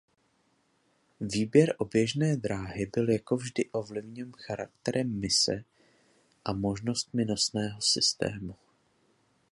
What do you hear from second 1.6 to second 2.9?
oběžné dráhy